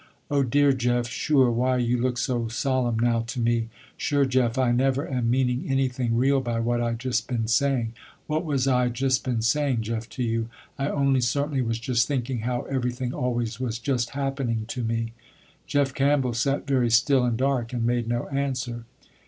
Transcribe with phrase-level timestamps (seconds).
[0.31, 3.69] "Oh dear, Jeff, sure, why you look so solemn now to me.
[3.95, 7.93] Sure Jeff I never am meaning anything real by what I just been saying.
[8.25, 10.49] What was I just been saying Jeff to you.
[10.75, 15.13] I only certainly was just thinking how everything always was just happening to me."
[15.67, 18.85] Jeff Campbell sat very still and dark, and made no answer.